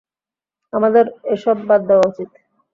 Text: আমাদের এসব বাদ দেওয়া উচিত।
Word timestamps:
আমাদের 0.73 1.05
এসব 1.33 1.57
বাদ 1.67 1.81
দেওয়া 1.89 2.05
উচিত। 2.09 2.29